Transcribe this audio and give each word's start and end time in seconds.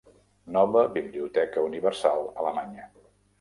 Nova 0.55 0.81
Biblioteca 0.95 1.67
Universal 1.67 2.27
Alemanya 2.41 2.89